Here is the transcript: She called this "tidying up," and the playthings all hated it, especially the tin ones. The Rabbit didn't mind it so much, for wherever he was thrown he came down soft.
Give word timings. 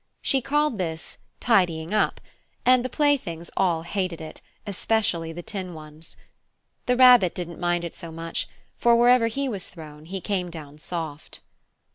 She 0.23 0.41
called 0.41 0.79
this 0.79 1.19
"tidying 1.39 1.93
up," 1.93 2.19
and 2.65 2.83
the 2.83 2.89
playthings 2.89 3.51
all 3.55 3.83
hated 3.83 4.19
it, 4.19 4.41
especially 4.65 5.31
the 5.31 5.43
tin 5.43 5.75
ones. 5.75 6.17
The 6.87 6.97
Rabbit 6.97 7.35
didn't 7.35 7.59
mind 7.59 7.83
it 7.85 7.93
so 7.93 8.11
much, 8.11 8.47
for 8.79 8.95
wherever 8.95 9.27
he 9.27 9.47
was 9.47 9.69
thrown 9.69 10.05
he 10.05 10.19
came 10.19 10.49
down 10.49 10.79
soft. 10.79 11.41